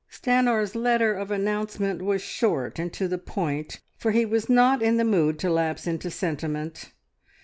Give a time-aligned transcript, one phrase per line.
[0.11, 4.97] Stanor's letter of announcement was short and to the point, for he was not in
[4.97, 6.91] the mood to lapse into sentiment.